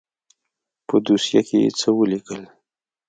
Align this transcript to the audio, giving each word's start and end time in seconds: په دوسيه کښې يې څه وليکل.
په 0.87 0.95
دوسيه 1.05 1.41
کښې 1.47 1.57
يې 1.63 1.69
څه 1.79 1.89
وليکل. 1.99 2.41